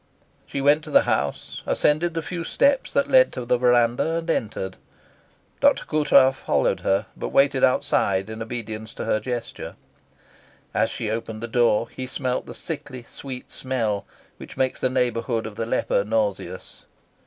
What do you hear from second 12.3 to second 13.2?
the sickly